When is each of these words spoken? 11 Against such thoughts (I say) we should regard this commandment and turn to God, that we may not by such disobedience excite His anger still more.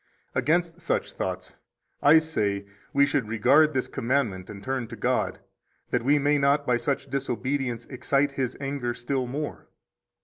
11 0.33 0.33
Against 0.43 0.81
such 0.81 1.13
thoughts 1.13 1.57
(I 2.01 2.17
say) 2.17 2.65
we 2.91 3.05
should 3.05 3.27
regard 3.27 3.71
this 3.75 3.87
commandment 3.87 4.49
and 4.49 4.63
turn 4.63 4.87
to 4.87 4.95
God, 4.95 5.37
that 5.91 6.01
we 6.01 6.17
may 6.17 6.39
not 6.39 6.65
by 6.65 6.77
such 6.77 7.11
disobedience 7.11 7.85
excite 7.85 8.31
His 8.31 8.57
anger 8.59 8.95
still 8.95 9.27
more. 9.27 9.67